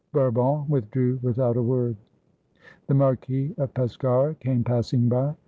[0.13, 1.95] Bourbon withdrew without a word.
[2.87, 5.35] The Marquis of Pescara came passing by.